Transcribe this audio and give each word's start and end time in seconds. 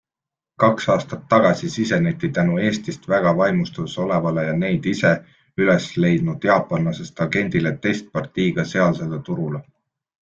Kaks 0.61 0.85
aastat 0.93 1.25
tagasi 1.33 1.67
siseneti 1.73 2.29
tänu 2.37 2.55
Eestist 2.69 3.05
väga 3.13 3.33
vaimustuses 3.41 3.97
olevale 4.05 4.47
ja 4.47 4.55
neid 4.63 4.89
ise 4.93 5.11
üles 5.65 5.87
leidnud 6.07 6.49
jaapanlasest 6.51 7.25
agendile 7.29 7.75
testpartiiga 7.87 8.69
sealsele 8.73 9.25
turule. 9.31 9.67